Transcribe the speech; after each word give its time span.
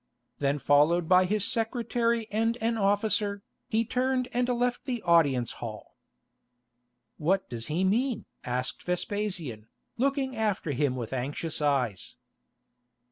Then 0.39 0.57
followed 0.57 1.07
by 1.07 1.25
his 1.25 1.45
secretary 1.45 2.27
and 2.31 2.57
an 2.57 2.75
officer, 2.75 3.43
he 3.67 3.85
turned 3.85 4.29
and 4.33 4.49
left 4.49 4.85
the 4.85 5.03
audience 5.03 5.51
hall. 5.61 5.95
"What 7.17 7.47
does 7.51 7.67
he 7.67 7.83
mean?" 7.83 8.25
asked 8.43 8.81
Vespasian, 8.81 9.67
looking 9.97 10.35
after 10.35 10.71
him 10.71 10.95
with 10.95 11.13
anxious 11.13 11.61
eyes. 11.61 12.15